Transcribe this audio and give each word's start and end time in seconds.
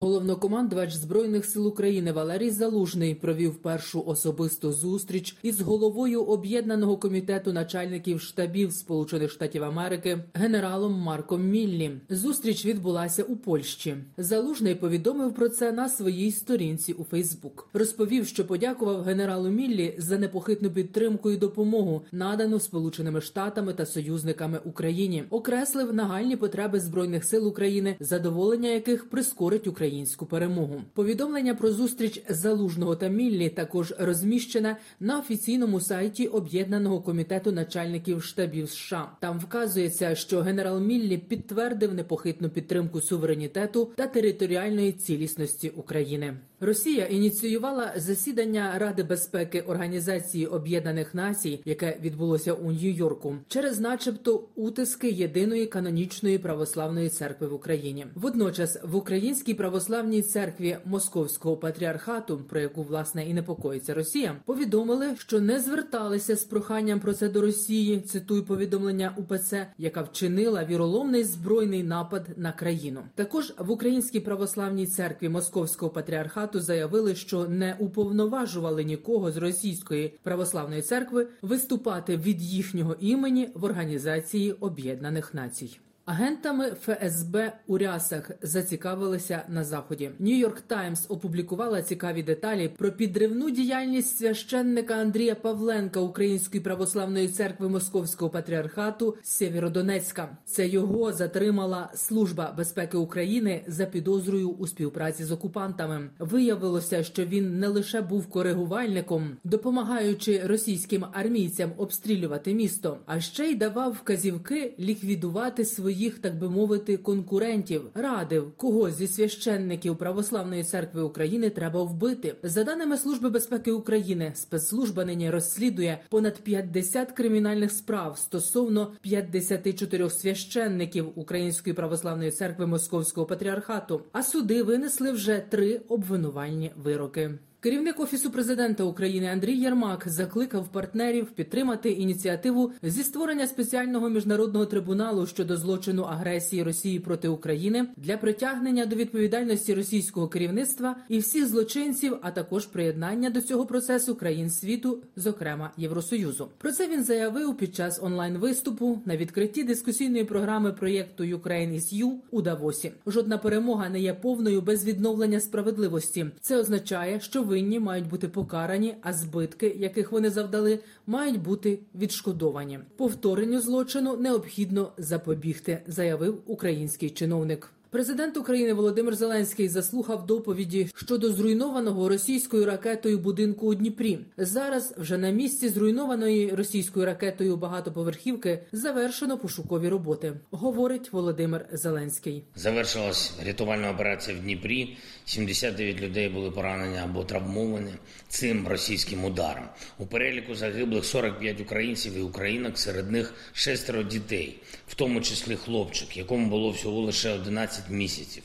Головнокомандувач 0.00 0.92
збройних 0.92 1.44
сил 1.44 1.66
України 1.66 2.12
Валерій 2.12 2.50
Залужний 2.50 3.14
провів 3.14 3.54
першу 3.56 4.02
особисту 4.06 4.72
зустріч 4.72 5.36
із 5.42 5.60
головою 5.60 6.22
об'єднаного 6.22 6.96
комітету 6.96 7.52
начальників 7.52 8.20
штабів 8.20 8.72
Сполучених 8.72 9.30
Штатів 9.30 9.64
Америки 9.64 10.24
генералом 10.34 10.92
Марком 10.92 11.48
Міллі. 11.48 11.90
Зустріч 12.08 12.66
відбулася 12.66 13.22
у 13.22 13.36
Польщі. 13.36 13.96
Залужний 14.16 14.74
повідомив 14.74 15.34
про 15.34 15.48
це 15.48 15.72
на 15.72 15.88
своїй 15.88 16.32
сторінці 16.32 16.92
у 16.92 17.04
Фейсбук. 17.04 17.68
Розповів, 17.72 18.26
що 18.26 18.46
подякував 18.46 19.02
генералу 19.02 19.48
Міллі 19.48 19.94
за 19.98 20.18
непохитну 20.18 20.70
підтримку 20.70 21.30
і 21.30 21.36
допомогу, 21.36 22.02
надану 22.12 22.60
Сполученими 22.60 23.20
Штатами 23.20 23.74
та 23.74 23.86
союзниками 23.86 24.60
Україні. 24.64 25.24
Окреслив 25.30 25.94
нагальні 25.94 26.36
потреби 26.36 26.80
збройних 26.80 27.24
сил 27.24 27.48
України, 27.48 27.96
задоволення 28.00 28.68
яких 28.68 29.10
прискорить 29.10 29.66
Україну 29.66 29.83
українську 29.84 30.26
перемогу. 30.26 30.82
Повідомлення 30.94 31.54
про 31.54 31.72
зустріч 31.72 32.22
залужного 32.28 32.96
та 32.96 33.08
Міллі 33.08 33.48
також 33.48 33.94
розміщене 33.98 34.76
на 35.00 35.18
офіційному 35.18 35.80
сайті 35.80 36.26
об'єднаного 36.26 37.00
комітету 37.00 37.52
начальників 37.52 38.22
штабів 38.22 38.70
США. 38.70 39.10
Там 39.20 39.38
вказується, 39.38 40.14
що 40.14 40.40
генерал 40.40 40.80
Міллі 40.80 41.18
підтвердив 41.18 41.94
непохитну 41.94 42.48
підтримку 42.50 43.00
суверенітету 43.00 43.90
та 43.96 44.06
територіальної 44.06 44.92
цілісності 44.92 45.68
України. 45.68 46.36
Росія 46.64 47.04
ініціювала 47.04 47.92
засідання 47.96 48.78
Ради 48.78 49.02
безпеки 49.02 49.60
Організації 49.60 50.46
Об'єднаних 50.46 51.14
Націй, 51.14 51.60
яке 51.64 51.98
відбулося 52.00 52.52
у 52.52 52.72
Нью-Йорку, 52.72 53.36
через, 53.48 53.80
начебто, 53.80 54.44
утиски 54.54 55.10
єдиної 55.10 55.66
канонічної 55.66 56.38
православної 56.38 57.08
церкви 57.08 57.46
в 57.46 57.54
Україні. 57.54 58.06
Водночас 58.14 58.78
в 58.84 58.96
українській 58.96 59.54
православній 59.54 60.22
церкві 60.22 60.76
Московського 60.84 61.56
патріархату, 61.56 62.38
про 62.38 62.60
яку 62.60 62.82
власне 62.82 63.28
і 63.28 63.34
непокоїться 63.34 63.94
Росія, 63.94 64.36
повідомили, 64.44 65.06
що 65.18 65.40
не 65.40 65.60
зверталися 65.60 66.36
з 66.36 66.44
проханням 66.44 67.00
про 67.00 67.12
це 67.12 67.28
до 67.28 67.40
Росії. 67.40 68.00
Цитую 68.00 68.44
повідомлення 68.44 69.14
УПЦ, 69.16 69.66
яка 69.78 70.02
вчинила 70.02 70.64
віроломний 70.64 71.24
збройний 71.24 71.82
напад 71.82 72.26
на 72.36 72.52
країну. 72.52 73.00
Також 73.14 73.52
в 73.58 73.70
українській 73.70 74.20
православній 74.20 74.86
церкві 74.86 75.28
Московського 75.28 75.92
патріархату 75.92 76.53
заявили, 76.60 77.14
що 77.14 77.48
не 77.48 77.76
уповноважували 77.78 78.84
нікого 78.84 79.32
з 79.32 79.36
російської 79.36 80.14
православної 80.22 80.82
церкви 80.82 81.28
виступати 81.42 82.16
від 82.16 82.42
їхнього 82.42 82.96
імені 83.00 83.48
в 83.54 83.64
організації 83.64 84.52
Об'єднаних 84.52 85.34
Націй. 85.34 85.78
Агентами 86.06 86.74
ФСБ 86.82 87.52
у 87.66 87.78
рясах 87.78 88.30
зацікавилися 88.42 89.42
на 89.48 89.64
заході. 89.64 90.10
Нью-Йорк 90.18 90.60
Таймс 90.66 91.06
опублікувала 91.08 91.82
цікаві 91.82 92.22
деталі 92.22 92.68
про 92.68 92.92
підривну 92.92 93.50
діяльність 93.50 94.18
священника 94.18 94.94
Андрія 94.94 95.34
Павленка 95.34 96.00
Української 96.00 96.60
православної 96.62 97.28
церкви 97.28 97.68
Московського 97.68 98.30
патріархату 98.30 99.16
Сєвєродонецька. 99.22 100.36
Це 100.44 100.68
його 100.68 101.12
затримала 101.12 101.90
служба 101.94 102.54
безпеки 102.56 102.96
України 102.96 103.62
за 103.66 103.86
підозрою 103.86 104.50
у 104.50 104.66
співпраці 104.66 105.24
з 105.24 105.32
окупантами. 105.32 106.10
Виявилося, 106.18 107.04
що 107.04 107.24
він 107.24 107.58
не 107.58 107.68
лише 107.68 108.00
був 108.00 108.26
коригувальником, 108.26 109.36
допомагаючи 109.44 110.42
російським 110.46 111.04
армійцям 111.12 111.72
обстрілювати 111.76 112.54
місто, 112.54 112.98
а 113.06 113.20
ще 113.20 113.44
й 113.44 113.54
давав 113.54 113.92
вказівки 113.92 114.74
ліквідувати 114.78 115.64
свої 115.64 115.93
своїх, 115.94 116.18
так 116.18 116.38
би 116.38 116.50
мовити, 116.50 116.96
конкурентів 116.96 117.82
радив, 117.94 118.52
кого 118.56 118.90
зі 118.90 119.08
священників 119.08 119.96
Православної 119.96 120.64
церкви 120.64 121.02
України 121.02 121.50
треба 121.50 121.82
вбити. 121.82 122.34
За 122.42 122.64
даними 122.64 122.96
Служби 122.96 123.30
безпеки 123.30 123.72
України, 123.72 124.32
спецслужба 124.34 125.04
нині 125.04 125.30
розслідує 125.30 125.98
понад 126.08 126.38
50 126.38 127.12
кримінальних 127.12 127.72
справ 127.72 128.18
стосовно 128.18 128.92
54 129.00 130.10
священників 130.10 131.06
Української 131.14 131.74
православної 131.74 132.30
церкви 132.30 132.66
Московського 132.66 133.26
патріархату. 133.26 134.02
А 134.12 134.22
суди 134.22 134.62
винесли 134.62 135.12
вже 135.12 135.44
три 135.50 135.80
обвинувальні 135.88 136.72
вироки. 136.76 137.30
Керівник 137.64 138.00
офісу 138.00 138.30
президента 138.30 138.84
України 138.84 139.26
Андрій 139.26 139.56
Єрмак 139.56 140.04
закликав 140.06 140.68
партнерів 140.68 141.26
підтримати 141.26 141.90
ініціативу 141.90 142.72
зі 142.82 143.02
створення 143.02 143.46
спеціального 143.46 144.08
міжнародного 144.08 144.66
трибуналу 144.66 145.26
щодо 145.26 145.56
злочину 145.56 146.02
агресії 146.02 146.62
Росії 146.62 147.00
проти 147.00 147.28
України 147.28 147.86
для 147.96 148.16
притягнення 148.16 148.86
до 148.86 148.96
відповідальності 148.96 149.74
російського 149.74 150.28
керівництва 150.28 150.96
і 151.08 151.18
всіх 151.18 151.46
злочинців, 151.46 152.16
а 152.22 152.30
також 152.30 152.66
приєднання 152.66 153.30
до 153.30 153.40
цього 153.40 153.66
процесу 153.66 154.14
країн 154.14 154.50
світу, 154.50 155.02
зокрема 155.16 155.70
Євросоюзу. 155.76 156.48
Про 156.58 156.72
це 156.72 156.88
він 156.88 157.04
заявив 157.04 157.56
під 157.56 157.74
час 157.74 158.00
онлайн 158.02 158.38
виступу 158.38 159.00
на 159.04 159.16
відкритті 159.16 159.64
дискусійної 159.64 160.24
програми 160.24 160.72
проєкту 160.72 161.24
«Ukraine 161.24 161.74
is 161.74 162.02
You» 162.02 162.12
у 162.30 162.42
Давосі. 162.42 162.92
Жодна 163.06 163.38
перемога 163.38 163.88
не 163.88 164.00
є 164.00 164.14
повною 164.14 164.60
без 164.60 164.84
відновлення 164.84 165.40
справедливості. 165.40 166.26
Це 166.40 166.56
означає, 166.56 167.20
що 167.20 167.42
ви 167.42 167.53
винні 167.54 167.80
мають 167.80 168.08
бути 168.08 168.28
покарані, 168.28 168.94
а 169.02 169.12
збитки, 169.12 169.76
яких 169.78 170.12
вони 170.12 170.30
завдали, 170.30 170.78
мають 171.06 171.42
бути 171.42 171.78
відшкодовані. 171.94 172.78
Повторенню 172.96 173.60
злочину 173.60 174.16
необхідно 174.16 174.92
запобігти, 174.98 175.82
заявив 175.86 176.42
український 176.46 177.10
чиновник. 177.10 177.70
Президент 177.94 178.36
України 178.36 178.72
Володимир 178.72 179.14
Зеленський 179.14 179.68
заслухав 179.68 180.26
доповіді 180.26 180.88
щодо 180.94 181.32
зруйнованого 181.32 182.08
російською 182.08 182.66
ракетою 182.66 183.18
будинку 183.18 183.66
у 183.66 183.74
Дніпрі. 183.74 184.18
Зараз 184.36 184.94
вже 184.98 185.18
на 185.18 185.30
місці 185.30 185.68
зруйнованої 185.68 186.50
російською 186.50 187.06
ракетою 187.06 187.56
багатоповерхівки 187.56 188.58
завершено 188.72 189.38
пошукові 189.38 189.88
роботи. 189.88 190.32
Говорить 190.50 191.12
Володимир 191.12 191.66
Зеленський. 191.72 192.42
Завершилась 192.56 193.32
рятувальна 193.46 193.90
операція 193.90 194.36
в 194.36 194.40
Дніпрі. 194.40 194.96
79 195.24 196.00
людей 196.00 196.28
були 196.28 196.50
поранені 196.50 196.98
або 196.98 197.24
травмовані 197.24 197.92
цим 198.28 198.68
російським 198.68 199.24
ударом. 199.24 199.64
У 199.98 200.06
переліку 200.06 200.54
загиблих 200.54 201.04
45 201.04 201.60
українців 201.60 202.12
і 202.16 202.20
українок, 202.20 202.78
серед 202.78 203.10
них 203.10 203.34
шестеро 203.52 204.02
дітей, 204.02 204.58
в 204.88 204.94
тому 204.94 205.20
числі 205.20 205.56
хлопчик, 205.56 206.16
якому 206.16 206.50
було 206.50 206.70
всього 206.70 207.00
лише 207.00 207.30
11 207.34 207.83
місяців. 207.90 208.42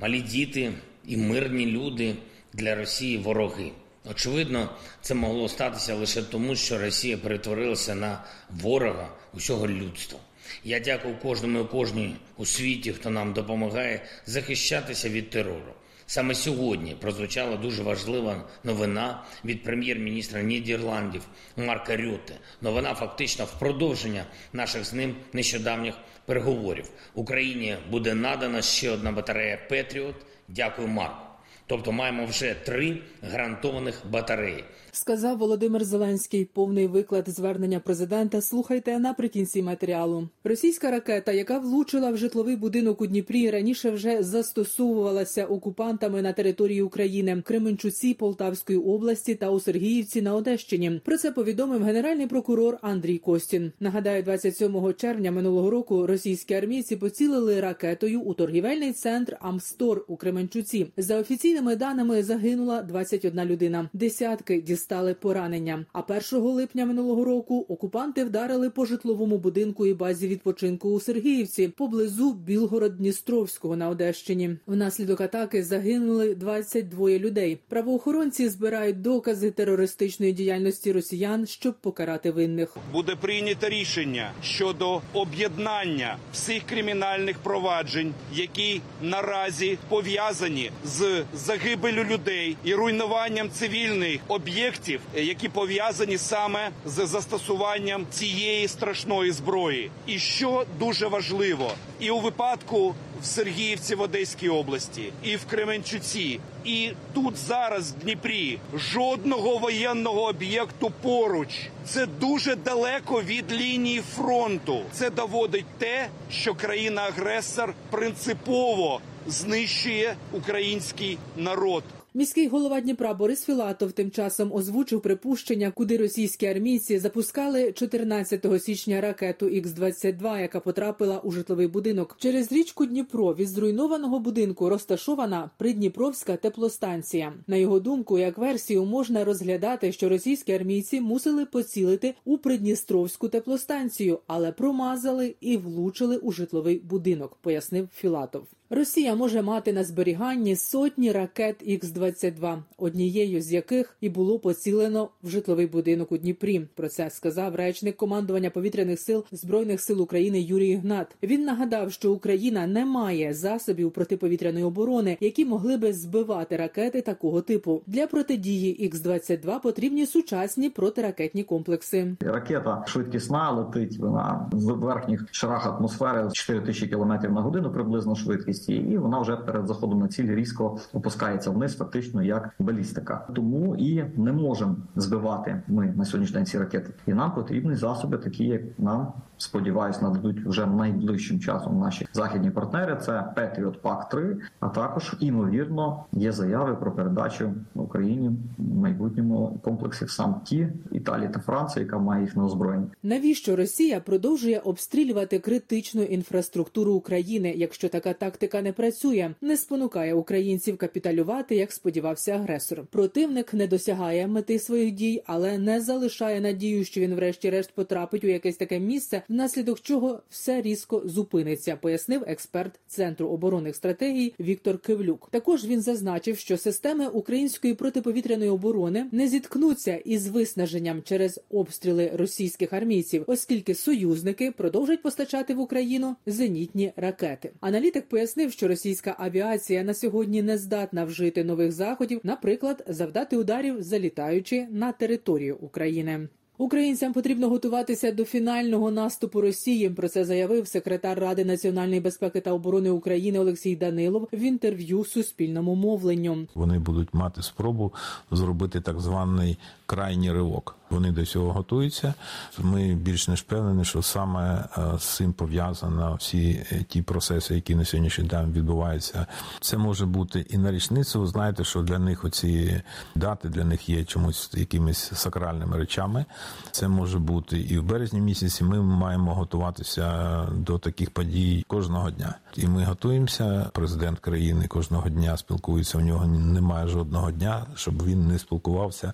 Малі 0.00 0.20
діти 0.20 0.72
і 1.06 1.16
мирні 1.16 1.66
люди 1.66 2.16
для 2.52 2.74
Росії 2.74 3.18
вороги. 3.18 3.72
Очевидно, 4.10 4.70
це 5.00 5.14
могло 5.14 5.48
статися 5.48 5.94
лише 5.94 6.22
тому, 6.22 6.56
що 6.56 6.78
Росія 6.78 7.18
перетворилася 7.18 7.94
на 7.94 8.24
ворога 8.50 9.08
усього 9.34 9.68
людства. 9.68 10.18
Я 10.64 10.80
дякую 10.80 11.16
кожному 11.22 11.60
і 11.60 11.64
кожній 11.64 12.16
у 12.36 12.46
світі, 12.46 12.92
хто 12.92 13.10
нам 13.10 13.32
допомагає 13.32 14.04
захищатися 14.26 15.08
від 15.08 15.30
терору. 15.30 15.74
Саме 16.12 16.34
сьогодні 16.34 16.94
прозвучала 17.00 17.56
дуже 17.56 17.82
важлива 17.82 18.44
новина 18.64 19.22
від 19.44 19.62
прем'єр-міністра 19.62 20.42
Нідерландів 20.42 21.22
Марка 21.56 21.96
Рюте. 21.96 22.34
Новина 22.60 22.94
фактично 22.94 23.44
в 23.44 23.58
продовження 23.58 24.24
наших 24.52 24.84
з 24.84 24.92
ним 24.92 25.16
нещодавніх 25.32 25.94
переговорів. 26.26 26.90
Україні 27.14 27.76
буде 27.90 28.14
надана 28.14 28.62
ще 28.62 28.90
одна 28.90 29.12
батарея 29.12 29.58
Петріот. 29.68 30.14
Дякую, 30.48 30.88
Марку. 30.88 31.26
Тобто 31.66 31.92
маємо 31.92 32.26
вже 32.26 32.54
три 32.54 32.98
гарантованих 33.22 34.02
батареї. 34.06 34.64
Сказав 34.94 35.38
Володимир 35.38 35.84
Зеленський. 35.84 36.44
Повний 36.44 36.86
виклад 36.86 37.28
звернення 37.28 37.80
президента. 37.80 38.40
Слухайте 38.40 38.98
наприкінці 38.98 39.62
матеріалу. 39.62 40.28
Російська 40.44 40.90
ракета, 40.90 41.32
яка 41.32 41.58
влучила 41.58 42.10
в 42.10 42.16
житловий 42.16 42.56
будинок 42.56 43.00
у 43.00 43.06
Дніпрі, 43.06 43.50
раніше 43.50 43.90
вже 43.90 44.22
застосовувалася 44.22 45.46
окупантами 45.46 46.22
на 46.22 46.32
території 46.32 46.82
України 46.82 47.42
Кременчуці, 47.46 48.14
Полтавської 48.14 48.78
області 48.78 49.34
та 49.34 49.50
у 49.50 49.60
Сергіївці 49.60 50.22
на 50.22 50.34
Одещині. 50.34 51.00
Про 51.04 51.18
це 51.18 51.32
повідомив 51.32 51.82
генеральний 51.82 52.26
прокурор 52.26 52.78
Андрій 52.82 53.18
Костін. 53.18 53.72
Нагадаю, 53.80 54.22
27 54.22 54.94
червня 54.96 55.32
минулого 55.32 55.70
року 55.70 56.06
російські 56.06 56.54
армійці 56.54 56.96
поцілили 56.96 57.60
ракетою 57.60 58.20
у 58.20 58.34
торгівельний 58.34 58.92
центр 58.92 59.36
Амстор 59.40 60.04
у 60.08 60.16
Кременчуці. 60.16 60.86
За 60.96 61.18
офіційними 61.18 61.76
даними 61.76 62.22
загинула 62.22 62.82
21 62.82 63.44
людина. 63.44 63.90
Десятки 63.92 64.60
дістали 64.82 65.14
поранення. 65.14 65.84
А 65.92 66.00
1 66.00 66.20
липня 66.32 66.86
минулого 66.86 67.24
року 67.24 67.66
окупанти 67.68 68.24
вдарили 68.24 68.70
по 68.70 68.86
житловому 68.86 69.38
будинку 69.38 69.86
і 69.86 69.94
базі 69.94 70.28
відпочинку 70.28 70.88
у 70.88 71.00
Сергіївці 71.00 71.68
поблизу 71.68 72.32
Білгород-Дністровського 72.32 73.76
на 73.76 73.88
Одещині. 73.88 74.56
Внаслідок 74.66 75.20
атаки 75.20 75.64
загинули 75.64 76.34
22 76.34 77.08
людей. 77.10 77.58
Правоохоронці 77.68 78.48
збирають 78.48 79.00
докази 79.00 79.50
терористичної 79.50 80.32
діяльності 80.32 80.92
росіян, 80.92 81.46
щоб 81.46 81.74
покарати 81.74 82.30
винних. 82.30 82.76
Буде 82.92 83.16
прийнято 83.16 83.68
рішення 83.68 84.32
щодо 84.42 85.00
об'єднання 85.12 86.16
всіх 86.32 86.62
кримінальних 86.62 87.38
проваджень, 87.38 88.14
які 88.34 88.80
наразі 89.02 89.78
пов'язані 89.88 90.70
з 90.84 91.24
загибелю 91.34 92.04
людей 92.04 92.56
і 92.64 92.74
руйнуванням 92.74 93.50
цивільних 93.50 94.20
об'єктів, 94.28 94.71
які 95.14 95.48
пов'язані 95.48 96.18
саме 96.18 96.70
з 96.86 97.06
застосуванням 97.06 98.06
цієї 98.10 98.68
страшної 98.68 99.32
зброї. 99.32 99.90
І 100.06 100.18
що 100.18 100.64
дуже 100.78 101.06
важливо, 101.06 101.70
і 102.00 102.10
у 102.10 102.20
випадку 102.20 102.94
в 103.22 103.24
Сергіївці 103.24 103.94
в 103.94 104.00
Одеській 104.00 104.48
області, 104.48 105.12
і 105.22 105.36
в 105.36 105.44
Кременчуці, 105.44 106.40
і 106.64 106.90
тут 107.14 107.36
зараз 107.36 107.92
в 107.92 107.94
Дніпрі 107.94 108.58
жодного 108.74 109.58
воєнного 109.58 110.22
об'єкту 110.22 110.92
поруч. 111.02 111.48
Це 111.84 112.06
дуже 112.06 112.56
далеко 112.56 113.22
від 113.22 113.52
лінії 113.52 114.02
фронту. 114.16 114.82
Це 114.92 115.10
доводить 115.10 115.78
те, 115.78 116.08
що 116.30 116.54
країна-агресор 116.54 117.74
принципово 117.90 119.00
знищує 119.26 120.16
український 120.32 121.18
народ. 121.36 121.84
Міський 122.14 122.48
голова 122.48 122.80
Дніпра 122.80 123.14
Борис 123.14 123.44
Філатов 123.44 123.92
тим 123.92 124.10
часом 124.10 124.52
озвучив 124.52 125.00
припущення, 125.00 125.70
куди 125.70 125.96
російські 125.96 126.46
армійці 126.46 126.98
запускали 126.98 127.72
14 127.72 128.62
січня 128.62 129.00
ракету 129.00 129.46
Х-22, 129.46 130.40
яка 130.40 130.60
потрапила 130.60 131.18
у 131.18 131.30
житловий 131.30 131.66
будинок. 131.66 132.16
Через 132.18 132.52
річку 132.52 132.86
Дніпро 132.86 133.34
від 133.34 133.48
зруйнованого 133.48 134.18
будинку 134.18 134.68
розташована 134.68 135.50
придніпровська 135.58 136.36
теплостанція. 136.36 137.32
На 137.46 137.56
його 137.56 137.80
думку, 137.80 138.18
як 138.18 138.38
версію 138.38 138.84
можна 138.84 139.24
розглядати, 139.24 139.92
що 139.92 140.08
російські 140.08 140.52
армійці 140.52 141.00
мусили 141.00 141.46
поцілити 141.46 142.14
у 142.24 142.38
придністровську 142.38 143.28
теплостанцію, 143.28 144.18
але 144.26 144.52
промазали 144.52 145.34
і 145.40 145.56
влучили 145.56 146.16
у 146.16 146.32
житловий 146.32 146.78
будинок, 146.78 147.38
пояснив 147.42 147.88
Філатов. 147.94 148.46
Росія 148.74 149.14
може 149.14 149.42
мати 149.42 149.72
на 149.72 149.84
зберіганні 149.84 150.56
сотні 150.56 151.12
ракет 151.12 151.56
Х-22, 151.62 152.58
однією 152.78 153.42
з 153.42 153.52
яких 153.52 153.96
і 154.00 154.08
було 154.08 154.38
поцілено 154.38 155.08
в 155.22 155.28
житловий 155.28 155.66
будинок 155.66 156.12
у 156.12 156.18
Дніпрі. 156.18 156.68
Про 156.74 156.88
це 156.88 157.10
сказав 157.10 157.54
речник 157.54 157.96
командування 157.96 158.50
повітряних 158.50 159.00
сил 159.00 159.24
збройних 159.32 159.80
сил 159.80 160.02
України 160.02 160.40
Юрій 160.40 160.74
Гнат. 160.74 161.16
Він 161.22 161.44
нагадав, 161.44 161.92
що 161.92 162.12
Україна 162.12 162.66
не 162.66 162.86
має 162.86 163.34
засобів 163.34 163.90
протиповітряної 163.90 164.64
оборони, 164.64 165.16
які 165.20 165.44
могли 165.44 165.76
би 165.76 165.92
збивати 165.92 166.56
ракети 166.56 167.00
такого 167.00 167.40
типу. 167.40 167.82
Для 167.86 168.06
протидії 168.06 168.88
Х-22 168.88 169.62
потрібні 169.62 170.06
сучасні 170.06 170.70
протиракетні 170.70 171.44
комплекси. 171.44 172.16
Ракета 172.20 172.84
швидкісна 172.86 173.50
летить 173.50 173.98
вона 173.98 174.50
в 174.52 174.72
верхніх 174.72 175.26
шарах 175.30 175.66
атмосфери 175.66 176.28
4000 176.32 176.86
км 176.86 177.12
на 177.34 177.40
годину 177.40 177.72
приблизно 177.72 178.14
швидкість 178.14 178.61
і 178.68 178.98
вона 178.98 179.20
вже 179.20 179.36
перед 179.36 179.66
заходом 179.66 179.98
на 179.98 180.08
ціль 180.08 180.34
різко 180.34 180.78
опускається 180.92 181.50
вниз, 181.50 181.76
фактично 181.76 182.22
як 182.22 182.50
балістика. 182.58 183.26
Тому 183.34 183.76
і 183.76 184.04
не 184.16 184.32
можемо 184.32 184.76
збивати 184.96 185.62
ми 185.68 185.86
на 185.96 186.04
сьогоднішній 186.04 186.34
день 186.34 186.46
ці 186.46 186.58
ракети. 186.58 186.92
І 187.06 187.14
нам 187.14 187.34
потрібні 187.34 187.74
засоби, 187.74 188.18
такі 188.18 188.44
як 188.44 188.62
нам 188.78 189.12
сподіваюсь, 189.38 190.02
нададуть 190.02 190.46
вже 190.46 190.66
найближчим 190.66 191.40
часом 191.40 191.78
наші 191.78 192.06
західні 192.12 192.50
партнери. 192.50 192.96
Це 192.96 193.12
Patriot 193.12 193.80
pac 193.82 194.10
3 194.10 194.36
а 194.60 194.68
також 194.68 195.16
імовірно 195.20 196.04
є 196.12 196.32
заяви 196.32 196.74
про 196.74 196.92
передачу 196.92 197.54
Україні 197.74 198.30
в 198.58 198.74
майбутньому 198.74 199.60
комплексів 199.62 200.10
сам 200.10 200.40
ті 200.44 200.68
Італії 200.92 201.28
та 201.28 201.40
Франції, 201.40 201.84
яка 201.84 201.98
має 201.98 202.22
їх 202.22 202.36
на 202.36 202.44
озброєння. 202.44 202.86
Навіщо 203.02 203.56
Росія 203.56 204.00
продовжує 204.00 204.58
обстрілювати 204.58 205.38
критичну 205.38 206.02
інфраструктуру 206.02 206.92
України, 206.92 207.54
якщо 207.56 207.88
така 207.88 208.12
тактика 208.12 208.51
не 208.60 208.72
працює, 208.72 209.34
не 209.40 209.56
спонукає 209.56 210.14
українців 210.14 210.76
капіталювати, 210.76 211.56
як 211.56 211.72
сподівався 211.72 212.32
агресор. 212.32 212.86
Противник 212.90 213.54
не 213.54 213.66
досягає 213.66 214.26
мети 214.26 214.58
своїх 214.58 214.92
дій, 214.92 215.22
але 215.26 215.58
не 215.58 215.80
залишає 215.80 216.40
надію, 216.40 216.84
що 216.84 217.00
він, 217.00 217.14
врешті-решт, 217.14 217.72
потрапить 217.74 218.24
у 218.24 218.26
якесь 218.26 218.56
таке 218.56 218.78
місце, 218.78 219.22
внаслідок 219.28 219.80
чого 219.80 220.20
все 220.30 220.62
різко 220.62 221.02
зупиниться, 221.04 221.76
пояснив 221.76 222.24
експерт 222.26 222.80
центру 222.86 223.28
оборонних 223.28 223.76
стратегій 223.76 224.34
Віктор 224.40 224.78
Кивлюк. 224.78 225.28
Також 225.30 225.64
він 225.64 225.80
зазначив, 225.80 226.38
що 226.38 226.56
системи 226.56 227.06
української 227.06 227.74
протиповітряної 227.74 228.50
оборони 228.50 229.06
не 229.12 229.28
зіткнуться 229.28 229.96
із 229.96 230.28
виснаженням 230.28 231.02
через 231.02 231.40
обстріли 231.50 232.10
російських 232.14 232.72
армійців, 232.72 233.24
оскільки 233.26 233.74
союзники 233.74 234.50
продовжать 234.50 235.02
постачати 235.02 235.54
в 235.54 235.60
Україну 235.60 236.16
зенітні 236.26 236.92
ракети. 236.96 237.52
Аналітик 237.60 238.08
пояснив, 238.08 238.31
що 238.52 238.68
російська 238.68 239.14
авіація 239.18 239.82
на 239.82 239.94
сьогодні 239.94 240.42
не 240.42 240.58
здатна 240.58 241.04
вжити 241.04 241.44
нових 241.44 241.72
заходів, 241.72 242.20
наприклад, 242.22 242.84
завдати 242.88 243.36
ударів, 243.36 243.82
залітаючи 243.82 244.66
на 244.70 244.92
територію 244.92 245.56
України. 245.60 246.28
Українцям 246.62 247.12
потрібно 247.12 247.48
готуватися 247.48 248.12
до 248.12 248.24
фінального 248.24 248.90
наступу 248.90 249.40
Росії. 249.40 249.90
Про 249.90 250.08
це 250.08 250.24
заявив 250.24 250.68
секретар 250.68 251.20
Ради 251.20 251.44
національної 251.44 252.00
безпеки 252.00 252.40
та 252.40 252.52
оборони 252.52 252.90
України 252.90 253.38
Олексій 253.38 253.76
Данилов 253.76 254.28
в 254.32 254.40
інтерв'ю 254.40 255.04
Суспільному 255.04 255.74
мовленню. 255.74 256.46
Вони 256.54 256.78
будуть 256.78 257.14
мати 257.14 257.42
спробу 257.42 257.92
зробити 258.30 258.80
так 258.80 259.00
званий 259.00 259.58
крайній 259.86 260.32
ривок. 260.32 260.76
Вони 260.90 261.12
до 261.12 261.26
цього 261.26 261.52
готуються. 261.52 262.14
Ми 262.58 262.94
більш 262.94 263.28
не 263.28 263.34
впевнені, 263.34 263.84
що 263.84 264.02
саме 264.02 264.64
з 264.98 265.04
цим 265.04 265.32
пов'язано 265.32 266.16
всі 266.20 266.66
ті 266.88 267.02
процеси, 267.02 267.54
які 267.54 267.74
на 267.74 267.84
сьогоднішній 267.84 268.24
день 268.24 268.52
відбуваються. 268.52 269.26
Це 269.60 269.76
може 269.76 270.06
бути 270.06 270.46
і 270.50 270.58
на 270.58 270.72
річницю. 270.72 271.20
Ви 271.20 271.26
знаєте, 271.26 271.64
що 271.64 271.82
для 271.82 271.98
них 271.98 272.24
оці 272.24 272.82
дати 273.14 273.48
для 273.48 273.64
них 273.64 273.88
є 273.88 274.04
чомусь 274.04 274.50
якимись 274.54 275.12
сакральними 275.14 275.78
речами. 275.78 276.24
Це 276.70 276.88
може 276.88 277.18
бути 277.18 277.58
і 277.58 277.78
в 277.78 277.82
березні 277.82 278.20
місяці. 278.20 278.64
Ми 278.64 278.82
маємо 278.82 279.34
готуватися 279.34 280.46
до 280.56 280.78
таких 280.78 281.10
подій 281.10 281.64
кожного 281.68 282.10
дня. 282.10 282.34
І 282.56 282.66
ми 282.66 282.84
готуємося. 282.84 283.70
Президент 283.72 284.18
країни 284.18 284.66
кожного 284.66 285.08
дня 285.08 285.36
спілкується. 285.36 285.98
У 285.98 286.00
нього 286.00 286.26
немає 286.26 286.88
жодного 286.88 287.30
дня, 287.30 287.66
щоб 287.74 288.04
він 288.04 288.28
не 288.28 288.38
спілкувався 288.38 289.12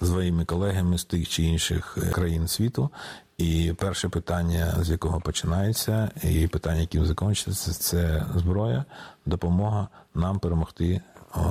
з 0.00 0.08
своїми 0.08 0.44
колегами 0.44 0.98
з 0.98 1.04
тих 1.04 1.28
чи 1.28 1.42
інших 1.42 1.98
країн 2.12 2.48
світу. 2.48 2.90
І 3.38 3.72
перше 3.76 4.08
питання, 4.08 4.74
з 4.80 4.90
якого 4.90 5.20
починається, 5.20 6.10
і 6.24 6.46
питання, 6.46 6.80
яким 6.80 7.04
закінчиться, 7.04 7.72
це 7.72 8.26
зброя, 8.36 8.84
допомога 9.26 9.88
нам 10.14 10.38
перемогти 10.38 11.00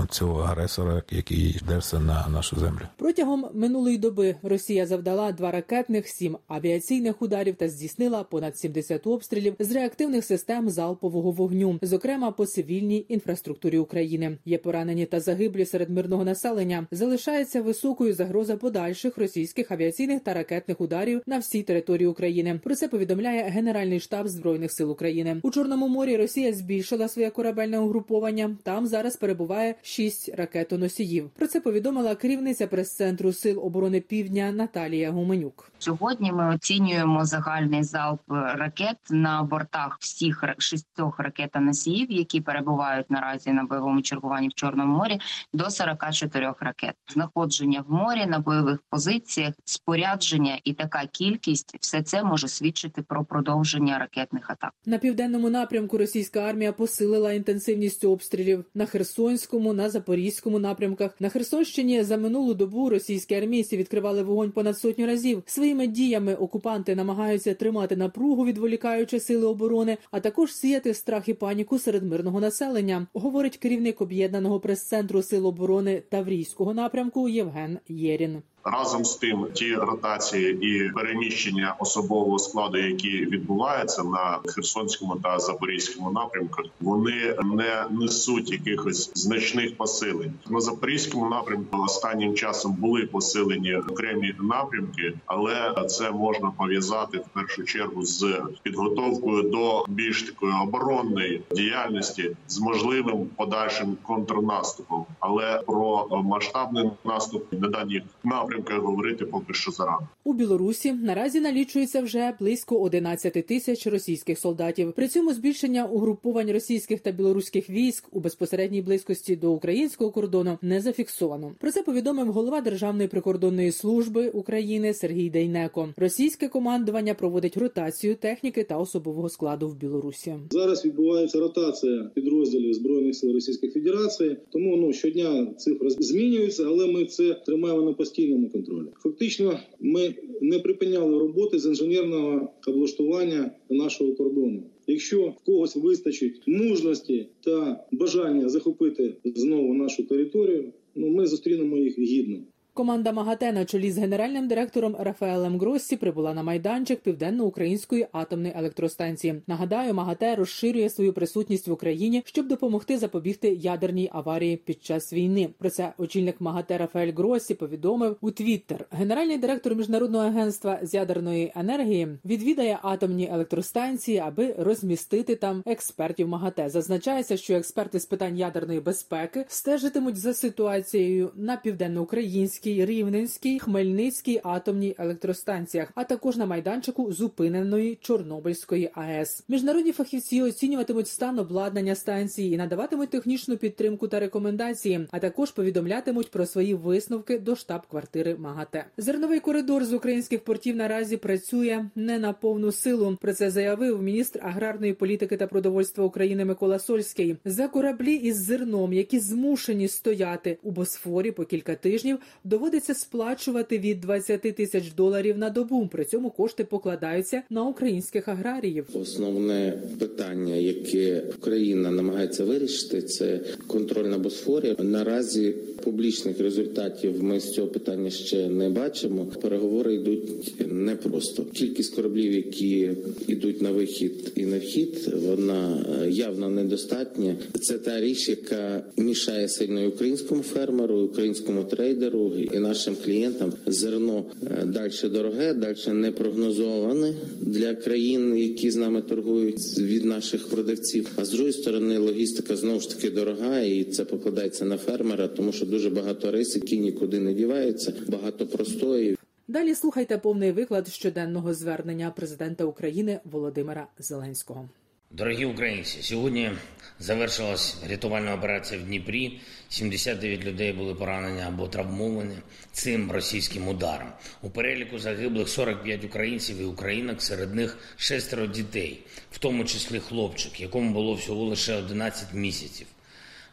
цього 0.09 0.41
агресора, 0.41 1.03
який 1.11 1.59
дерся 1.67 1.99
на 1.99 2.27
нашу 2.27 2.55
землю. 2.55 2.81
Протягом 2.97 3.45
минулої 3.53 3.97
доби 3.97 4.35
Росія 4.43 4.85
завдала 4.85 5.31
два 5.31 5.51
ракетних, 5.51 6.07
сім 6.07 6.37
авіаційних 6.47 7.21
ударів 7.21 7.55
та 7.55 7.69
здійснила 7.69 8.23
понад 8.23 8.57
70 8.57 9.07
обстрілів 9.07 9.55
з 9.59 9.71
реактивних 9.71 10.25
систем 10.25 10.69
залпового 10.69 11.31
вогню, 11.31 11.79
зокрема 11.81 12.31
по 12.31 12.45
цивільній 12.45 13.05
інфраструктурі 13.09 13.77
України. 13.77 14.37
Є 14.45 14.57
поранені 14.57 15.05
та 15.05 15.19
загиблі 15.19 15.65
серед 15.65 15.89
мирного 15.89 16.25
населення. 16.25 16.87
Залишається 16.91 17.61
високою 17.61 18.13
загроза 18.13 18.57
подальших 18.57 19.17
російських 19.17 19.71
авіаційних 19.71 20.21
та 20.21 20.33
ракетних 20.33 20.81
ударів 20.81 21.21
на 21.25 21.37
всій 21.39 21.63
території 21.63 22.07
України. 22.07 22.59
Про 22.63 22.75
це 22.75 22.87
повідомляє 22.87 23.43
Генеральний 23.43 23.99
штаб 23.99 24.27
збройних 24.27 24.71
сил 24.71 24.91
України. 24.91 25.39
У 25.43 25.51
Чорному 25.51 25.87
морі 25.87 26.17
Росія 26.17 26.53
збільшила 26.53 27.07
своє 27.07 27.29
корабельне 27.29 27.79
угруповання. 27.79 28.57
Там 28.63 28.87
зараз 28.87 29.15
перебуває 29.15 29.74
шість 29.81 30.29
ракетоносіїв. 30.35 31.29
Про 31.29 31.47
це 31.47 31.61
повідомила 31.61 32.15
керівниця 32.15 32.67
прес-центру 32.67 33.33
сил 33.33 33.59
оборони 33.65 34.01
Півдня 34.01 34.51
Наталія 34.51 35.11
Гуменюк. 35.11 35.71
Сьогодні 35.79 36.31
ми 36.31 36.55
оцінюємо 36.55 37.25
загальний 37.25 37.83
залп 37.83 38.21
ракет 38.29 38.97
на 39.09 39.43
бортах 39.43 39.97
всіх 39.99 40.43
шістьох 40.57 41.19
ракетоносіїв, 41.19 42.11
які 42.11 42.41
перебувають 42.41 43.11
наразі 43.11 43.51
на 43.51 43.63
бойовому 43.63 44.01
чергуванні 44.01 44.47
в 44.47 44.53
Чорному 44.53 44.97
морі, 44.97 45.19
до 45.53 45.69
44 45.69 46.53
ракет. 46.59 46.95
Знаходження 47.13 47.83
в 47.87 47.91
морі 47.91 48.25
на 48.25 48.39
бойових 48.39 48.79
позиціях, 48.89 49.53
спорядження 49.65 50.59
і 50.63 50.73
така 50.73 51.05
кількість 51.11 51.77
все 51.79 52.01
це 52.01 52.23
може 52.23 52.47
свідчити 52.47 53.01
про 53.01 53.25
продовження 53.25 53.99
ракетних 53.99 54.49
атак. 54.49 54.73
На 54.85 54.97
південному 54.97 55.49
напрямку 55.49 55.97
російська 55.97 56.39
армія 56.39 56.71
посилила 56.71 57.33
інтенсивність 57.33 58.03
обстрілів 58.03 58.65
на 58.73 58.85
Херсонському. 58.85 59.54
Куп'янському 59.55 59.73
на 59.73 59.89
Запорізькому 59.89 60.59
напрямках. 60.59 61.11
На 61.19 61.29
Херсонщині 61.29 62.03
за 62.03 62.17
минулу 62.17 62.53
добу 62.53 62.89
російські 62.89 63.35
армійці 63.35 63.77
відкривали 63.77 64.23
вогонь 64.23 64.51
понад 64.51 64.77
сотню 64.77 65.05
разів. 65.05 65.43
Своїми 65.45 65.87
діями 65.87 66.35
окупанти 66.35 66.95
намагаються 66.95 67.53
тримати 67.53 67.95
напругу, 67.95 68.45
відволікаючи 68.45 69.19
сили 69.19 69.47
оборони, 69.47 69.97
а 70.11 70.19
також 70.19 70.53
сіяти 70.53 70.93
страх 70.93 71.29
і 71.29 71.33
паніку 71.33 71.79
серед 71.79 72.03
мирного 72.03 72.39
населення. 72.39 73.07
Говорить 73.13 73.57
керівник 73.57 74.01
об'єднаного 74.01 74.59
прес-центру 74.59 75.21
сил 75.21 75.47
оборони 75.47 76.03
Таврійського 76.09 76.73
напрямку 76.73 77.29
Євген 77.29 77.79
Єрін. 77.87 78.41
Разом 78.67 79.05
з 79.05 79.15
тим, 79.15 79.47
ті 79.53 79.75
ротації 79.75 80.57
і 80.61 80.89
переміщення 80.89 81.75
особового 81.79 82.39
складу, 82.39 82.77
які 82.77 83.09
відбуваються 83.09 84.03
на 84.03 84.39
Херсонському 84.45 85.15
та 85.15 85.39
Запорізькому 85.39 86.11
напрямках, 86.11 86.65
вони 86.81 87.35
не 87.43 87.85
несуть 87.89 88.51
якихось 88.51 89.11
значних 89.15 89.77
посилень. 89.77 90.33
На 90.49 90.59
запорізькому 90.59 91.29
напрямку 91.29 91.83
останнім 91.83 92.33
часом 92.33 92.73
були 92.73 93.05
посилені 93.05 93.75
окремі 93.75 94.35
напрямки, 94.39 95.13
але 95.25 95.73
це 95.87 96.11
можна 96.11 96.51
пов'язати 96.57 97.17
в 97.17 97.25
першу 97.33 97.63
чергу 97.63 98.05
з 98.05 98.41
підготовкою 98.63 99.43
до 99.43 99.85
більш 99.87 100.23
такої 100.23 100.53
оборонної 100.63 101.41
діяльності 101.51 102.35
з 102.47 102.59
можливим 102.59 103.25
подальшим 103.35 103.97
контрнаступом. 104.03 105.05
Але 105.19 105.61
про 105.67 106.07
масштабний 106.23 106.89
наступ 107.03 107.53
на 107.53 107.67
дані 107.67 108.03
напрямки 108.23 108.54
говорити 108.67 109.25
поки 109.25 109.53
що 109.53 109.71
зарано. 109.71 110.07
У 110.23 110.33
Білорусі 110.33 110.93
наразі 110.93 111.39
налічується 111.39 112.01
вже 112.01 112.33
близько 112.39 112.79
11 112.79 113.47
тисяч 113.47 113.87
російських 113.87 114.39
солдатів. 114.39 114.93
При 114.93 115.07
цьому 115.07 115.33
збільшення 115.33 115.85
угруповань 115.85 116.51
російських 116.51 116.99
та 116.99 117.11
білоруських 117.11 117.69
військ 117.69 118.03
у 118.11 118.19
безпосередній 118.19 118.81
близькості 118.81 119.35
до 119.35 119.51
українського 119.51 120.11
кордону 120.11 120.57
не 120.61 120.81
зафіксовано. 120.81 121.51
Про 121.59 121.71
це 121.71 121.81
повідомив 121.81 122.31
голова 122.31 122.61
Державної 122.61 123.07
прикордонної 123.07 123.71
служби 123.71 124.29
України 124.29 124.93
Сергій 124.93 125.29
Дейнеко. 125.29 125.89
Російське 125.97 126.47
командування 126.47 127.13
проводить 127.13 127.57
ротацію 127.57 128.15
техніки 128.15 128.63
та 128.63 128.77
особового 128.77 129.29
складу 129.29 129.67
в 129.67 129.75
Білорусі. 129.75 130.35
Зараз 130.51 130.85
відбувається 130.85 131.39
ротація 131.39 132.11
підрозділів 132.15 132.73
збройних 132.73 133.15
сил 133.15 133.33
Російської 133.33 133.71
Федерації, 133.71 134.37
тому 134.51 134.77
ну 134.77 134.93
щодня 134.93 135.53
цифри 135.57 135.89
змінюються, 135.89 136.63
але 136.63 136.87
ми 136.87 137.05
це 137.05 137.33
тримаємо 137.45 137.81
на 137.81 137.93
постійному 137.93 138.44
контролі. 138.49 138.87
Фактично, 138.99 139.59
ми 139.79 140.15
не 140.41 140.59
припиняли 140.59 141.19
роботи 141.19 141.59
з 141.59 141.65
інженерного 141.65 142.49
облаштування 142.67 143.51
нашого 143.69 144.13
кордону. 144.13 144.63
Якщо 144.87 145.27
в 145.27 145.45
когось 145.45 145.75
вистачить 145.75 146.41
мужності 146.47 147.27
та 147.43 147.85
бажання 147.91 148.49
захопити 148.49 149.15
знову 149.23 149.73
нашу 149.73 150.03
територію, 150.03 150.73
ну 150.95 151.07
ми 151.07 151.27
зустрінемо 151.27 151.77
їх 151.77 151.99
гідно. 151.99 152.39
Команда 152.75 153.11
МАГАТЕ 153.11 153.51
на 153.51 153.65
чолі 153.65 153.91
з 153.91 153.97
генеральним 153.97 154.47
директором 154.47 154.95
Рафаелем 154.99 155.59
Гроссі 155.59 155.97
прибула 155.97 156.33
на 156.33 156.43
майданчик 156.43 156.99
південно-української 156.99 158.07
атомної 158.11 158.53
електростанції. 158.57 159.41
Нагадаю, 159.47 159.93
МАГАТЕ 159.93 160.35
розширює 160.35 160.89
свою 160.89 161.13
присутність 161.13 161.67
в 161.67 161.71
Україні, 161.71 162.23
щоб 162.25 162.47
допомогти 162.47 162.97
запобігти 162.97 163.53
ядерній 163.53 164.09
аварії 164.13 164.57
під 164.57 164.83
час 164.83 165.13
війни. 165.13 165.49
Про 165.57 165.69
це 165.69 165.93
очільник 165.97 166.41
МАГАТЕ 166.41 166.77
Рафаель 166.77 167.13
Гроссі 167.13 167.53
повідомив 167.53 168.17
у 168.21 168.31
Твіттер. 168.31 168.85
Генеральний 168.91 169.37
директор 169.37 169.75
міжнародного 169.75 170.25
агентства 170.25 170.79
з 170.81 170.93
ядерної 170.93 171.51
енергії 171.55 172.07
відвідає 172.25 172.79
атомні 172.81 173.29
електростанції, 173.31 174.17
аби 174.17 174.55
розмістити 174.57 175.35
там 175.35 175.63
експертів 175.65 176.27
МАГАТЕ. 176.27 176.69
Зазначається, 176.69 177.37
що 177.37 177.53
експерти 177.53 177.99
з 177.99 178.05
питань 178.05 178.37
ядерної 178.37 178.79
безпеки 178.79 179.45
стежитимуть 179.47 180.17
за 180.17 180.33
ситуацією 180.33 181.31
на 181.35 181.57
південноукраїнській. 181.57 182.64
Рівненській, 182.73 183.59
Хмельницькій 183.59 184.41
атомній 184.43 184.95
електростанціях, 184.97 185.91
а 185.95 186.03
також 186.03 186.37
на 186.37 186.45
майданчику 186.45 187.13
зупиненої 187.13 187.97
Чорнобильської 188.01 188.89
АЕС. 188.93 189.43
Міжнародні 189.47 189.91
фахівці 189.91 190.41
оцінюватимуть 190.41 191.07
стан 191.07 191.39
обладнання 191.39 191.95
станції 191.95 192.53
і 192.53 192.57
надаватимуть 192.57 193.09
технічну 193.09 193.57
підтримку 193.57 194.07
та 194.07 194.19
рекомендації, 194.19 195.07
а 195.11 195.19
також 195.19 195.51
повідомлятимуть 195.51 196.31
про 196.31 196.45
свої 196.45 196.73
висновки 196.73 197.39
до 197.39 197.55
штаб-квартири 197.55 198.35
МАГАТЕ. 198.35 198.85
Зерновий 198.97 199.39
коридор 199.39 199.85
з 199.85 199.93
українських 199.93 200.43
портів 200.43 200.75
наразі 200.75 201.17
працює 201.17 201.85
не 201.95 202.19
на 202.19 202.33
повну 202.33 202.71
силу. 202.71 203.17
Про 203.21 203.33
це 203.33 203.51
заявив 203.51 204.03
міністр 204.03 204.39
аграрної 204.43 204.93
політики 204.93 205.37
та 205.37 205.47
продовольства 205.47 206.05
України 206.05 206.45
Микола 206.45 206.79
Сольський. 206.79 207.37
За 207.45 207.67
кораблі 207.67 208.13
із 208.13 208.37
зерном, 208.37 208.93
які 208.93 209.19
змушені 209.19 209.87
стояти 209.87 210.57
у 210.63 210.71
Босфорі 210.71 211.31
по 211.31 211.45
кілька 211.45 211.75
тижнів 211.75 212.19
доводиться 212.55 212.93
сплачувати 212.93 213.77
від 213.79 214.01
20 214.01 214.41
тисяч 214.41 214.93
доларів 214.97 215.37
на 215.37 215.49
добу. 215.49 215.89
При 215.91 216.05
цьому 216.05 216.29
кошти 216.29 216.63
покладаються 216.63 217.41
на 217.49 217.63
українських 217.63 218.27
аграріїв. 218.27 218.85
Основне 218.93 219.73
питання, 219.99 220.55
яке 220.55 221.23
Україна 221.37 221.91
намагається 221.91 222.45
вирішити, 222.45 223.01
це 223.01 223.39
контроль 223.67 224.05
на 224.05 224.17
Босфорі. 224.17 224.75
Наразі 224.79 225.53
публічних 225.83 226.39
результатів 226.39 227.23
ми 227.23 227.39
з 227.39 227.51
цього 227.51 227.67
питання 227.67 228.09
ще 228.09 228.49
не 228.49 228.69
бачимо. 228.69 229.27
Переговори 229.41 229.95
йдуть 229.95 230.53
непросто. 230.71 231.45
Кількість 231.45 231.95
кораблів, 231.95 232.31
які 232.31 232.91
йдуть 233.27 233.61
на 233.61 233.71
вихід 233.71 234.31
і 234.35 234.45
на 234.45 234.57
вхід, 234.57 235.13
вона 235.27 235.85
явно 236.09 236.49
недостатня. 236.49 237.35
Це 237.61 237.77
та 237.77 238.01
річ, 238.01 238.29
яка 238.29 238.83
мішає 238.97 239.49
сильно 239.49 239.87
українському 239.87 240.41
фермеру, 240.41 240.95
українському 240.95 241.63
трейдеру 241.63 242.31
і 242.53 242.59
нашим 242.59 242.95
клієнтам 243.05 243.53
зерно 243.65 244.25
далі 244.65 244.91
дороге, 245.03 245.53
далі 245.53 245.75
не 245.87 246.11
прогнозоване 246.11 247.13
для 247.41 247.75
країн, 247.75 248.37
які 248.37 248.71
з 248.71 248.75
нами 248.75 249.01
торгують 249.01 249.77
від 249.79 250.05
наших 250.05 250.49
продавців. 250.49 251.09
А 251.15 251.25
з 251.25 251.29
другої 251.29 251.53
сторони, 251.53 251.97
логістика 251.97 252.55
знову 252.55 252.79
ж 252.79 252.89
таки 252.89 253.09
дорога, 253.09 253.59
і 253.59 253.83
це 253.83 254.05
покладається 254.05 254.65
на 254.65 254.77
фермера, 254.77 255.27
тому 255.27 255.51
що 255.51 255.65
дуже 255.65 255.89
багато 255.89 256.31
ризиків 256.31 256.79
нікуди 256.79 257.19
не 257.19 257.33
діваються, 257.33 257.93
багато 258.07 258.47
простої. 258.47 259.17
Далі 259.47 259.75
слухайте 259.75 260.17
повний 260.17 260.51
виклад 260.51 260.87
щоденного 260.87 261.53
звернення 261.53 262.13
президента 262.15 262.65
України 262.65 263.19
Володимира 263.31 263.87
Зеленського. 263.99 264.69
Дорогі 265.17 265.45
українці, 265.45 266.01
сьогодні 266.01 266.51
завершилась 266.99 267.77
рятувальна 267.89 268.33
операція 268.33 268.81
в 268.81 268.83
Дніпрі. 268.83 269.39
79 269.69 270.43
людей 270.43 270.73
були 270.73 270.95
поранені 270.95 271.41
або 271.41 271.67
травмовані 271.67 272.35
цим 272.71 273.11
російським 273.11 273.67
ударом. 273.67 274.07
У 274.41 274.49
переліку 274.49 274.99
загиблих 274.99 275.49
45 275.49 276.03
українців 276.03 276.61
і 276.61 276.63
українок, 276.63 277.21
серед 277.21 277.55
них 277.55 277.77
шестеро 277.97 278.47
дітей, 278.47 278.99
в 279.31 279.37
тому 279.37 279.65
числі 279.65 279.99
хлопчик, 279.99 280.61
якому 280.61 280.93
було 280.93 281.13
всього 281.13 281.43
лише 281.43 281.75
11 281.75 282.33
місяців. 282.33 282.87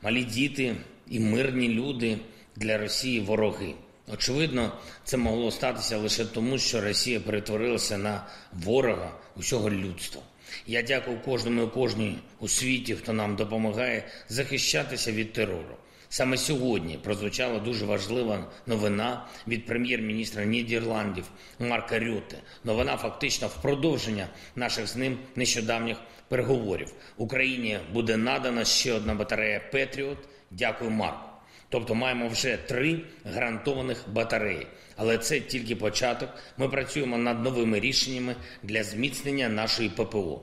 Малі 0.03 0.25
діти 0.25 0.77
і 1.11 1.21
мирні 1.21 1.69
люди 1.69 2.19
для 2.57 2.79
Росії 2.79 3.21
вороги. 3.21 3.75
Очевидно, 4.13 4.73
це 5.05 5.17
могло 5.17 5.51
статися 5.51 5.97
лише 5.97 6.25
тому, 6.25 6.59
що 6.59 6.81
Росія 6.81 7.21
перетворилася 7.21 7.99
на 7.99 8.27
ворога 8.53 9.13
усього 9.37 9.71
людства. 9.71 10.23
Я 10.67 10.83
дякую 10.83 11.19
кожному 11.25 11.63
і 11.63 11.67
кожній 11.67 12.19
у 12.41 12.49
світі, 12.49 12.95
хто 12.95 13.13
нам 13.13 13.37
допомагає 13.37 14.05
захищатися 14.29 15.13
від 15.13 15.33
терору. 15.33 15.77
Саме 16.09 16.37
сьогодні 16.37 16.99
прозвучала 17.03 17.59
дуже 17.59 17.85
важлива 17.85 18.51
новина 18.67 19.27
від 19.49 19.67
прем'єр-міністра 19.67 20.45
Нідерландів 20.45 21.25
Марка 21.59 21.99
Рюте. 21.99 22.37
Новина 22.65 22.97
фактично 22.97 23.49
в 23.49 23.63
продовження 23.63 24.29
наших 24.57 24.87
з 24.87 24.97
ним 24.97 25.19
нещодавніх 25.37 25.97
переговорів. 26.29 26.93
Україні 27.17 27.79
буде 27.93 28.17
надана 28.17 28.65
ще 28.65 28.93
одна 28.93 29.15
батарея 29.15 29.61
Петріот. 29.73 30.19
Дякую, 30.51 30.91
Марку. 30.91 31.32
Тобто 31.73 31.95
маємо 31.95 32.29
вже 32.29 32.57
три 32.57 33.01
гарантованих 33.25 34.05
батареї. 34.13 34.67
Але 34.97 35.19
це 35.19 35.41
тільки 35.41 35.77
початок. 35.77 36.29
Ми 36.59 36.69
працюємо 36.69 37.19
над 37.19 37.43
новими 37.45 37.81
рішеннями 37.81 38.37
для 38.63 38.85
зміцнення 38.85 39.49
нашої 39.49 39.89
ППО. 39.89 40.41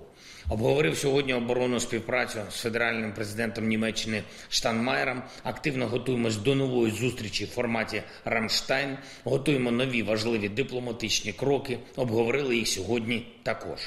Обговорив 0.50 0.98
сьогодні 0.98 1.34
оборонну 1.34 1.80
співпрацю 1.80 2.40
з 2.52 2.62
федеральним 2.62 3.14
президентом 3.14 3.68
Німеччини 3.68 4.24
Штанмаєром. 4.50 5.24
Активно 5.44 5.88
готуємось 5.88 6.38
до 6.38 6.56
нової 6.56 6.92
зустрічі 6.92 7.46
в 7.46 7.50
форматі 7.50 8.04
Рамштайн. 8.26 8.98
Готуємо 9.24 9.72
нові 9.72 10.04
важливі 10.04 10.50
дипломатичні 10.50 11.34
кроки. 11.34 11.80
Обговорили 11.96 12.56
їх 12.56 12.68
сьогодні 12.68 13.28
також. 13.44 13.80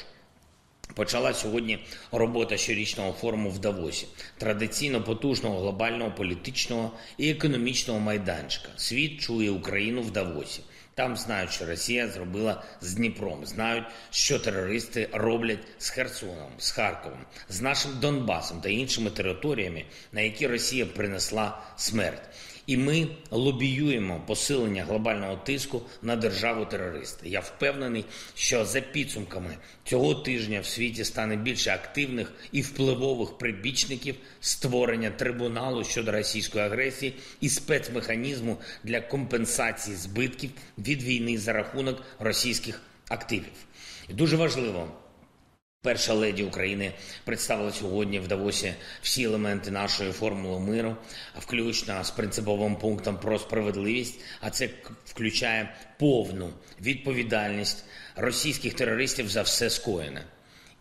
Почала 0.94 1.34
сьогодні 1.34 1.78
робота 2.12 2.56
щорічного 2.56 3.12
форуму 3.12 3.50
в 3.50 3.58
Давосі, 3.58 4.06
традиційно 4.38 5.02
потужного 5.02 5.58
глобального 5.58 6.11
політичного 6.11 6.90
і 7.18 7.30
економічного 7.30 8.00
майданчика. 8.00 8.68
Світ 8.76 9.20
чує 9.20 9.50
Україну 9.50 10.02
в 10.02 10.11
Давосі. 10.11 10.61
Там 10.94 11.16
знають, 11.16 11.52
що 11.52 11.66
Росія 11.66 12.08
зробила 12.08 12.62
з 12.80 12.94
Дніпром, 12.94 13.46
знають, 13.46 13.84
що 14.11 14.38
терористи 14.38 15.08
роблять 15.12 15.58
з 15.78 15.90
Херсоном, 15.90 16.52
з 16.58 16.70
Харковом, 16.70 17.18
з 17.49 17.61
нашим 17.61 17.90
Донбасом 18.00 18.61
та 18.61 18.68
іншими 18.68 19.11
територіями, 19.11 19.84
на 20.12 20.20
які 20.20 20.46
Росія 20.46 20.87
принесла 20.87 21.62
смерть. 21.76 22.22
І 22.66 22.76
ми 22.76 23.09
лобіюємо 23.31 24.23
посилення 24.26 24.85
глобального 24.85 25.37
тиску 25.37 25.83
на 26.02 26.16
державу 26.16 26.64
терориста. 26.64 27.28
Я 27.28 27.40
впевнений, 27.40 28.04
що 28.35 28.64
за 28.64 28.81
підсумками 28.81 29.57
цього 29.85 30.14
тижня 30.14 30.61
в 30.61 30.66
світі 30.66 31.04
стане 31.04 31.37
більше 31.37 31.71
активних 31.71 32.33
і 32.52 32.62
впливових 32.62 33.38
прибічників 33.38 34.14
створення 34.40 35.11
трибуналу 35.11 35.85
щодо 35.85 36.12
російської 36.12 36.64
агресії 36.64 37.14
і 37.40 37.49
спецмеханізму 37.49 38.57
для 38.85 39.00
компенсації 39.00 39.97
збитків 39.97 40.50
від 40.78 41.02
війни 41.02 41.38
за 41.38 41.52
рахунок 41.52 42.02
російських 42.19 42.83
активів. 43.09 43.52
І 44.09 44.12
дуже 44.12 44.37
важливо. 44.37 44.88
Перша 45.84 46.14
леді 46.14 46.42
України 46.42 46.92
представила 47.24 47.72
сьогодні 47.72 48.18
в 48.18 48.28
Давосі 48.28 48.74
всі 49.02 49.22
елементи 49.22 49.70
нашої 49.70 50.12
формули 50.12 50.60
миру, 50.60 50.96
включно 51.38 52.04
з 52.04 52.10
принциповим 52.10 52.76
пунктом 52.76 53.18
про 53.18 53.38
справедливість. 53.38 54.20
А 54.40 54.50
це 54.50 54.68
включає 55.04 55.74
повну 55.98 56.52
відповідальність 56.80 57.84
російських 58.16 58.74
терористів 58.74 59.28
за 59.28 59.42
все 59.42 59.70
скоєне. 59.70 60.22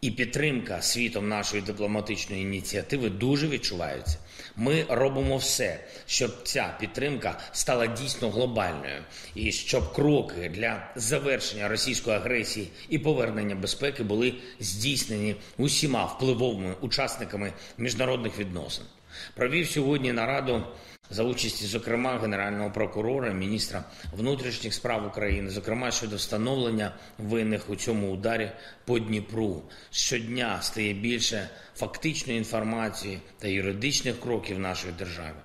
І 0.01 0.11
підтримка 0.11 0.81
світом 0.81 1.27
нашої 1.27 1.61
дипломатичної 1.61 2.41
ініціативи 2.41 3.09
дуже 3.09 3.47
відчувається. 3.47 4.17
Ми 4.55 4.85
робимо 4.89 5.37
все, 5.37 5.79
щоб 6.05 6.43
ця 6.43 6.77
підтримка 6.79 7.39
стала 7.51 7.87
дійсно 7.87 8.29
глобальною, 8.29 9.03
і 9.35 9.51
щоб 9.51 9.93
кроки 9.93 10.49
для 10.49 10.91
завершення 10.95 11.67
російської 11.67 12.15
агресії 12.15 12.67
і 12.89 12.99
повернення 12.99 13.55
безпеки 13.55 14.03
були 14.03 14.33
здійснені 14.59 15.35
усіма 15.57 16.05
впливовими 16.05 16.75
учасниками 16.81 17.53
міжнародних 17.77 18.39
відносин. 18.39 18.85
Провів 19.33 19.67
сьогодні 19.67 20.13
нараду 20.13 20.63
за 21.09 21.23
участі, 21.23 21.65
зокрема, 21.65 22.17
генерального 22.17 22.71
прокурора, 22.71 23.33
міністра 23.33 23.83
внутрішніх 24.17 24.73
справ 24.73 25.07
України, 25.07 25.49
зокрема 25.49 25.91
щодо 25.91 26.15
встановлення 26.15 26.95
винних 27.17 27.69
у 27.69 27.75
цьому 27.75 28.11
ударі 28.11 28.51
по 28.85 28.99
Дніпру. 28.99 29.63
Щодня 29.91 30.61
стає 30.61 30.93
більше 30.93 31.49
фактичної 31.75 32.39
інформації 32.39 33.19
та 33.39 33.47
юридичних 33.47 34.19
кроків 34.19 34.59
нашої 34.59 34.93
держави. 34.93 35.37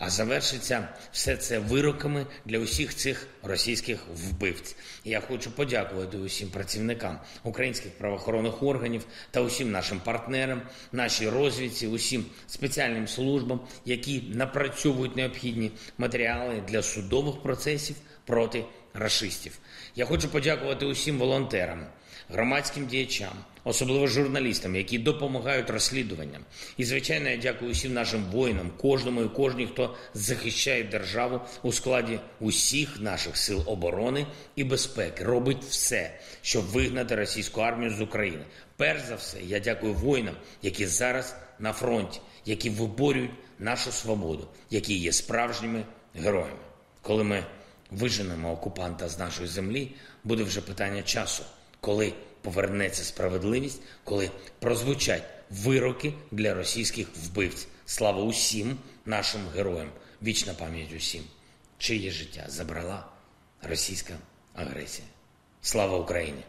А 0.00 0.10
завершиться 0.10 0.88
все 1.12 1.36
це 1.36 1.58
вироками 1.58 2.26
для 2.44 2.58
усіх 2.58 2.94
цих 2.94 3.26
російських 3.42 4.00
вбивць. 4.14 4.76
Я 5.04 5.20
хочу 5.20 5.50
подякувати 5.50 6.18
усім 6.18 6.48
працівникам 6.48 7.18
українських 7.44 7.92
правоохоронних 7.92 8.62
органів 8.62 9.04
та 9.30 9.40
усім 9.40 9.70
нашим 9.70 10.00
партнерам, 10.00 10.62
нашій 10.92 11.28
розвідці, 11.28 11.86
усім 11.86 12.24
спеціальним 12.46 13.08
службам, 13.08 13.60
які 13.84 14.22
напрацьовують 14.34 15.16
необхідні 15.16 15.70
матеріали 15.98 16.62
для 16.68 16.82
судових 16.82 17.42
процесів 17.42 17.96
проти 18.24 18.64
расистів. 18.94 19.58
Я 19.96 20.06
хочу 20.06 20.28
подякувати 20.28 20.86
усім 20.86 21.18
волонтерам, 21.18 21.86
громадським 22.28 22.86
діячам, 22.86 23.32
особливо 23.64 24.06
журналістам, 24.06 24.76
які 24.76 24.98
допомагають 24.98 25.70
розслідуванням. 25.70 26.44
І, 26.76 26.84
звичайно, 26.84 27.28
я 27.28 27.36
дякую 27.36 27.70
усім 27.70 27.92
нашим 27.92 28.24
воїнам, 28.24 28.70
кожному 28.78 29.22
і 29.22 29.28
кожній, 29.28 29.66
хто 29.66 29.96
захищає 30.14 30.84
державу 30.84 31.40
у 31.62 31.72
складі 31.72 32.20
усіх 32.40 33.00
наших 33.00 33.36
сил 33.36 33.62
оборони 33.66 34.26
і 34.56 34.64
безпеки, 34.64 35.24
робить 35.24 35.64
все, 35.68 36.18
щоб 36.42 36.64
вигнати 36.64 37.14
російську 37.14 37.60
армію 37.60 37.90
з 37.90 38.00
України. 38.00 38.44
Перш 38.76 39.02
за 39.02 39.14
все, 39.14 39.38
я 39.42 39.60
дякую 39.60 39.94
воїнам, 39.94 40.34
які 40.62 40.86
зараз 40.86 41.36
на 41.58 41.72
фронті, 41.72 42.20
які 42.46 42.70
виборюють 42.70 43.30
нашу 43.58 43.92
свободу, 43.92 44.48
які 44.70 44.94
є 44.94 45.12
справжніми 45.12 45.84
героями. 46.14 46.58
Коли 47.02 47.24
ми 47.24 47.44
виженемо 47.90 48.52
окупанта 48.52 49.08
з 49.08 49.18
нашої 49.18 49.48
землі, 49.48 49.92
буде 50.24 50.42
вже 50.42 50.60
питання 50.60 51.02
часу, 51.02 51.42
коли 51.80 52.12
повернеться 52.42 53.04
справедливість, 53.04 53.82
коли 54.04 54.30
прозвучать 54.58 55.22
вироки 55.50 56.14
для 56.30 56.54
російських 56.54 57.08
вбивць. 57.16 57.68
Слава 57.84 58.22
усім 58.22 58.76
нашим 59.06 59.40
героям! 59.54 59.88
Вічна 60.22 60.54
пам'ять 60.54 60.92
усім, 60.96 61.22
чиє 61.78 62.10
життя 62.10 62.44
забрала 62.48 63.06
російська 63.62 64.14
агресія. 64.54 65.08
Слава 65.60 65.98
Україні! 65.98 66.42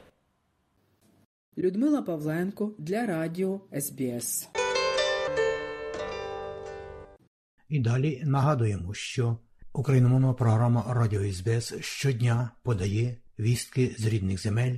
Людмила 1.58 2.02
Павленко 2.02 2.72
для 2.78 3.06
Радіо 3.06 3.62
СБС. 3.80 4.48
І 7.70 7.80
далі 7.80 8.22
нагадуємо, 8.26 8.94
що 8.94 9.38
україномовна 9.74 10.34
програма 10.34 10.86
Радіо 10.88 11.34
СБС 11.34 11.74
щодня 11.80 12.52
подає 12.64 13.18
вістки 13.40 13.96
з 14.00 14.06
рідних 14.06 14.42
земель 14.42 14.78